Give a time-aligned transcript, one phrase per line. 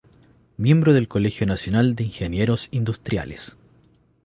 [0.57, 3.55] Miembro del Colegio Nacional de Ingenieros Industriales.